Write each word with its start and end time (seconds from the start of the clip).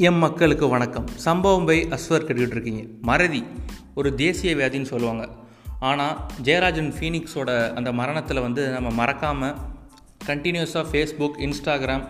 M 0.00 0.14
மக்களுக்கு 0.14 0.68
வணக்கம். 0.68 1.06
சம்பவம் 1.06 1.64
பை 1.64 1.86
அஸ்வர் 1.90 2.24
கேட்டுக்கிட்டு 2.24 2.50
இருக்கீங்க. 2.50 2.82
மறதி. 3.00 3.44
ஒரு 3.94 4.14
தேசிய 4.14 4.54
வியாதின்னு 4.54 4.82
சொல்லுவாங்க. 4.82 5.28
ஆனால் 5.80 6.26
ஜெயராஜன் 6.42 6.92
ஃபீனிக்ஸோட 7.00 7.74
அந்த 7.74 7.92
மரணத்தில் 7.92 8.40
வந்து 8.40 8.68
நம்ம 8.68 8.90
மறக்காமல் 8.90 9.54
கண்டினியூஸாக 10.26 10.84
ஃபேஸ்புக் 10.92 11.30
இன்ஸ்டாகிராம் 11.38 12.06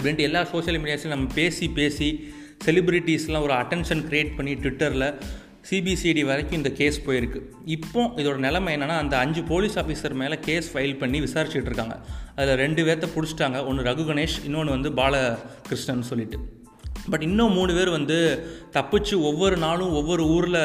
அப்படின்ட்டு 0.00 0.18
எல்லா 0.18 0.44
சோஷியல் 0.44 0.82
மீடியாஸ்லையும் 0.82 1.06
நம்ம 1.06 1.34
பேசி 1.34 1.68
பேசி 1.68 2.34
செலிப்ரிட்டிஸ்லாம் 2.64 3.42
ஒரு 3.42 3.52
அட்டென்ஷன் 3.52 4.04
க்ரியேட் 4.10 4.36
பண்ணி 4.36 4.54
ட்விட்டரில் 4.54 5.20
சிபிசிடி 5.70 6.24
வரைக்கும் 6.24 6.56
இந்த 6.56 6.70
கேஸ் 6.70 7.00
போயிருக்கு. 7.06 7.40
இப்போ 7.64 8.12
இதோட 8.16 8.36
நிலைமை 8.36 8.76
என்னென்னா 8.76 8.98
அந்த 8.98 9.18
அஞ்சு 9.18 9.42
போலீஸ் 9.42 9.78
ஆஃபீஸர் 9.78 10.14
மேலே 10.14 10.38
கேஸ் 10.40 10.76
ஃபைல் 10.76 10.98
பண்ணி 10.98 11.20
விசாரிச்சுட்டு 11.20 11.70
இருக்காங்க. 11.70 12.00
அதில் 12.36 12.54
ரெண்டு 12.54 12.84
பேர்த்த 12.84 13.08
பிடிச்சிட்டாங்க. 13.14 13.66
ஒன்று 13.66 13.82
ரகு 13.82 14.06
கணேஷ் 14.06 14.44
இன்னொன்று 14.44 14.70
வந்து 14.70 14.92
பாலகிருஷ்ணன் 14.92 16.02
சொல்லிட்டு. 16.02 16.57
பட் 17.12 17.24
இன்னும் 17.28 17.56
மூணு 17.58 17.72
பேர் 17.78 17.90
வந்து 17.98 18.18
தப்பிச்சு 18.76 19.14
ஒவ்வொரு 19.30 19.56
நாளும் 19.66 19.92
ஒவ்வொரு 20.00 20.24
ஊரில் 20.36 20.62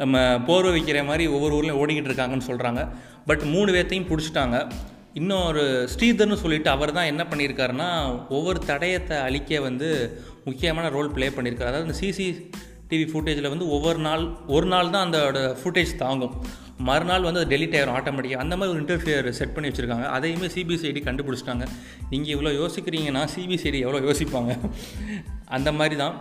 நம்ம 0.00 0.22
போர்வை 0.48 0.72
வைக்கிற 0.76 1.04
மாதிரி 1.10 1.26
ஒவ்வொரு 1.36 1.54
ஊர்லையும் 1.58 1.80
ஓடிக்கிட்டு 1.82 2.10
இருக்காங்கன்னு 2.10 2.48
சொல்கிறாங்க 2.50 2.82
பட் 3.28 3.44
மூணு 3.54 3.70
பேர்த்தையும் 3.76 4.08
பிடிச்சிட்டாங்க. 4.10 4.58
இன்னும் 5.20 5.44
ஒரு 5.50 5.62
ஸ்ரீதர்னு 5.92 6.36
சொல்லிட்டு 6.42 6.70
அவர் 6.74 6.96
தான் 6.96 7.08
என்ன 7.12 7.22
பண்ணியிருக்காருன்னா 7.30 7.88
ஒவ்வொரு 8.36 8.58
தடயத்தை 8.70 9.16
அழிக்க 9.28 9.60
வந்து 9.68 9.88
முக்கியமான 10.48 10.88
ரோல் 10.96 11.14
ப்ளே 11.16 11.28
பண்ணியிருக்காரு. 11.36 11.70
அதாவது 11.70 11.88
இந்த 11.88 11.98
சிசி 12.02 12.26
டிவி 12.90 13.06
ஃபுட்டேஜில் 13.10 13.52
வந்து 13.54 13.66
ஒவ்வொரு 13.76 14.00
நாள் 14.06 14.24
ஒரு 14.56 14.66
நாள் 14.72 14.92
தான் 14.94 15.06
அந்த 15.08 15.20
ஃபுட்டேஜ் 15.60 15.92
தாங்கும். 16.04 16.36
மறுநாள் 16.88 17.26
வந்து 17.28 17.40
அது 17.40 17.52
டெலிட் 17.52 17.76
ஆயிரும் 17.78 17.96
ஆட்டோமேட்டிக்காக 17.98 18.44
அந்த 18.44 18.56
மாதிரி 18.56 18.72
ஒரு 18.74 18.80
இன்டர்ஃபியர் 18.82 19.28
செட் 19.38 19.54
பண்ணி 19.54 19.68
வச்சுருக்காங்க. 19.68 20.06
அதையுமே 20.16 20.46
சிபிசிஐடி 20.46 21.00
கண்டுபிடிச்சிட்டாங்க. 21.08 21.64
நீங்கள் 22.10 22.32
இவ்வளோ 22.34 22.52
யோசிக்கிறீங்கன்னா 22.62 23.22
சிபிசிஐடி 23.36 23.80
எவ்வளோ 23.86 24.00
யோசிப்பாங்க? 24.08 24.52
அந்த 25.56 25.72
மாதிரி 25.72 25.96
தான். 26.02 26.14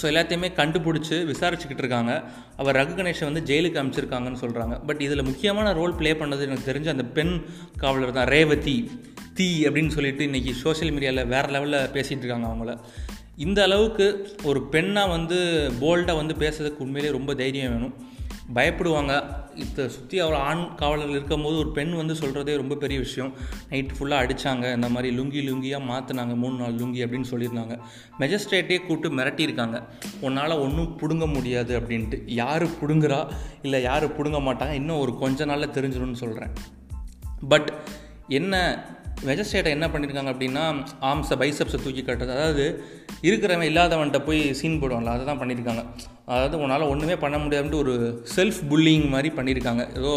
ஸோ 0.00 0.04
எல்லாத்தையுமே 0.12 0.48
கண்டுபிடிச்சி 0.60 1.16
விசாரிச்சுக்கிட்டு 1.32 1.82
இருக்காங்க. 1.84 2.12
அவர் 2.56 2.76
ரகு 2.76 2.94
கணேஷை 2.98 3.24
வந்து 3.30 3.42
ஜெயிலுக்கு 3.50 3.80
அமைச்சிருக்காங்கன்னு 3.82 4.40
சொல்கிறாங்க 4.42 4.74
பட் 4.88 5.00
இதில் 5.06 5.28
முக்கியமான 5.28 5.72
ரோல் 5.72 5.94
ப்ளே 6.00 6.10
பண்ணது 6.12 6.42
எனக்கு 6.48 6.68
தெரிஞ்ச 6.70 6.88
அந்த 6.94 7.04
பெண் 7.18 7.34
காவலர் 7.82 8.16
தான் 8.18 8.28
ரேவதி 8.34 8.76
தீ 9.38 9.48
அப்படின்னு 9.68 9.94
சொல்லிட்டு 9.96 10.26
இன்றைக்கி 10.26 10.52
சோஷியல் 10.64 10.92
மீடியாவில் 10.96 11.30
வேறு 11.34 11.48
லெவலில் 11.54 11.90
பேசிகிட்டு 11.96 12.24
இருக்காங்க 12.24 12.48
அவங்கள. 12.50 12.74
இந்த 13.46 13.60
அளவுக்கு 13.62 14.06
ஒரு 14.50 14.60
பெண்ணாக 14.74 15.14
வந்து 15.14 15.38
போல்டாக 15.80 16.20
வந்து 16.20 16.36
பேசுறதுக்கு 16.44 16.84
உண்மையிலே 16.86 17.16
ரொம்ப 17.18 17.34
தைரியம் 17.34 17.72
வேணும். 17.74 17.96
பயப்படுவாங்க. 18.54 19.14
இதை 19.56 19.88
சுற்றி 19.88 20.22
அவ்வளோ 20.22 20.34
ஆண் 20.34 20.74
காவலர்கள் 20.74 21.14
இருக்கும்போது 21.14 21.56
ஒரு 21.56 21.68
பெண் 21.68 21.96
வந்து 21.96 22.14
சொல்கிறதே 22.14 22.56
ரொம்ப 22.56 22.74
பெரிய 22.74 23.00
விஷயம். 23.00 23.32
நைட் 23.70 23.90
ஃபுல்லாக 23.98 24.22
அடித்தாங்க 24.22 24.74
இந்த 24.74 24.88
மாதிரி 24.88 25.18
லுங்கி 25.18 25.50
லுங்கியாக 25.50 25.82
மாற்றினாங்க 25.90 26.36
மூணு 26.36 26.56
நாள் 26.56 26.74
லுங்கி 26.74 27.04
அப்படின்னு 27.04 27.24
சொல்லியிருந்தாங்க. 27.30 27.78
மெஜிஸ்ட்ரேட்டே 28.18 28.86
கூப்பிட்டு 28.86 29.16
மிரட்டியிருக்காங்க. 29.16 29.82
உன்னால் 30.20 30.58
ஒன்றும் 30.58 30.96
பிடுங்க 30.96 31.26
முடியாது 31.26 31.80
அப்படின்ட்டு. 31.80 32.22
யார் 32.26 32.66
பிடுங்குறா? 32.66 33.32
இல்லை 33.62 33.82
யார் 33.82 34.16
பிடுங்க 34.16 34.38
மாட்டாங்க? 34.38 34.72
இன்னும் 34.72 34.98
ஒரு 34.98 35.18
கொஞ்ச 35.18 35.44
நாளில் 35.44 35.68
தெரிஞ்சிடும்னு 35.68 36.12
சொல்கிறேன் 36.12 36.50
பட் 37.48 37.72
என்ன 38.28 38.84
மெஜிஸ்ட்ரேட்டை 39.28 39.70
என்ன 39.76 39.86
பண்ணியிருக்காங்க 39.92 40.30
அப்படின்னா 40.34 40.64
ஆம்ஸை 41.10 41.36
பைசப்ஸை 41.42 41.78
தூக்கி 41.84 42.02
கட்டுறது. 42.02 42.32
அதாவது 42.36 42.64
இருக்கிறவன் 43.28 43.68
இல்லாதவன்கிட்ட 43.70 44.20
போய் 44.28 44.40
சீன் 44.60 44.80
போடுவான்ல 44.82 45.14
அதை 45.14 45.24
தான் 45.30 45.40
பண்ணியிருக்காங்க 45.42 45.84
அதாவது 46.32 46.58
உன்னால் 46.64 46.90
ஒன்றுமே 46.92 47.16
பண்ண 47.24 47.38
முடியாதுன்ட்டு 47.44 47.80
ஒரு 47.84 47.94
செல்ஃப் 48.36 48.60
புல்லிங் 48.72 49.06
மாதிரி 49.14 49.30
பண்ணியிருக்காங்க 49.38 49.84
ஏதோ 50.00 50.12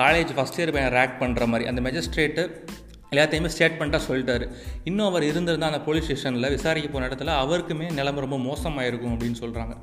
காலேஜ் 0.00 0.32
ஃபஸ்ட் 0.36 0.58
இயர் 0.58 0.74
பையன் 0.76 0.94
ரேக் 0.98 1.20
பண்ணுற 1.22 1.46
மாதிரி. 1.52 1.66
அந்த 1.70 1.80
மெஜிஸ்ட்ரேட்டு 1.88 2.44
எல்லாத்தையுமே 3.14 3.48
ஸ்டேட்மெண்ட்டாக 3.54 4.02
சொல்லிட்டாரு. 4.08 4.44
இன்னும் 4.88 5.08
அவர் 5.08 5.24
இருந்திருந்தால் 5.30 5.72
அந்த 5.72 5.82
போலீஸ் 5.88 6.06
ஸ்டேஷனில் 6.06 6.52
விசாரிக்க 6.54 6.88
போன 6.88 7.08
இடத்துல 7.08 7.34
அவருக்குமே 7.42 7.88
நிலைமை 7.98 8.20
ரொம்ப 8.24 8.38
மோசமாக 8.48 8.88
இருக்கும் 8.90 9.14
அப்படின்னு 9.14 9.40
சொல்கிறாங்க 9.42 9.74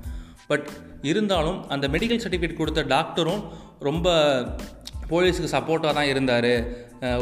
பட் 0.52 0.68
இருந்தாலும் 1.10 1.60
அந்த 1.74 1.88
மெடிக்கல் 1.88 2.24
சர்டிஃபிகேட் 2.24 2.60
கொடுத்த 2.62 2.84
டாக்டரும் 2.96 3.44
ரொம்ப 3.88 4.08
போலீஸுக்கு 5.10 5.50
சப்போர்ட்டாக 5.56 5.94
தான் 5.98 6.10
இருந்தார். 6.12 6.52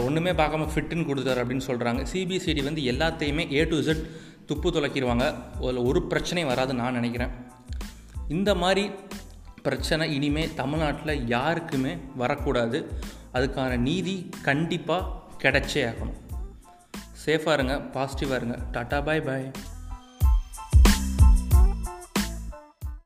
ஒன்றுமே 0.06 0.32
பார்க்காம 0.40 0.68
ஃபிட்டுன்னு 0.74 1.10
கொடுத்தாரு 1.10 1.42
அப்படின்னு 1.44 1.68
சொல்கிறாங்க 1.70 2.02
சிபிசிடி 2.14 2.64
வந்து 2.70 2.82
எல்லாத்தையுமே 2.94 3.44
ஏ 3.58 3.64
டு 3.72 3.78
இசட் 3.84 4.04
துப்பு 4.50 4.70
துளக்கிடுவாங்க 4.76 5.26
அதில் 5.62 5.86
ஒரு 5.90 6.00
பிரச்சனையும் 6.12 6.52
வராதுன்னு 6.52 6.82
நான் 6.84 6.98
நினைக்கிறேன். 7.00 7.34
இந்த 8.38 8.52
மாதிரி 8.64 8.84
பிரச்சனை 9.66 10.06
இனிமேல் 10.18 10.54
தமிழ்நாட்டில் 10.62 11.24
யாருக்குமே 11.36 11.94
வரக்கூடாது. 12.22 12.80
அதுக்கான 13.38 13.72
நீதி 13.88 14.16
கண்டிப்பாக 14.48 15.10
கிடைச்சே 15.44 15.82
ஆகணும். 15.90 16.20
சேஃபாக 17.24 17.58
இருங்க 17.58 17.76
பாசிட்டிவாக 17.96 18.40
இருங்க. 18.40 18.58
டாட்டா 18.76 19.00
பாய் 19.08 19.26
பாய் 19.30 19.48